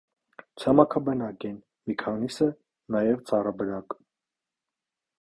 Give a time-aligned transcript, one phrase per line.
[0.63, 1.59] Ցամաքաբնակ են,
[1.91, 2.49] մի քանիսը՝
[2.97, 4.01] նաև ծառաբնակ։